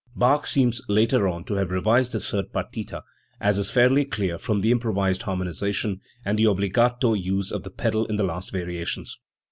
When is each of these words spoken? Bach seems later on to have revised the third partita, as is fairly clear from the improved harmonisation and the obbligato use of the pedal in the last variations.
Bach 0.15 0.47
seems 0.47 0.81
later 0.89 1.27
on 1.27 1.43
to 1.43 1.53
have 1.53 1.69
revised 1.69 2.11
the 2.13 2.19
third 2.19 2.51
partita, 2.51 3.03
as 3.39 3.59
is 3.59 3.69
fairly 3.69 4.03
clear 4.03 4.39
from 4.39 4.61
the 4.61 4.71
improved 4.71 5.21
harmonisation 5.21 5.99
and 6.25 6.39
the 6.39 6.47
obbligato 6.47 7.13
use 7.13 7.51
of 7.51 7.61
the 7.61 7.69
pedal 7.69 8.07
in 8.07 8.15
the 8.15 8.23
last 8.25 8.51
variations. 8.51 9.19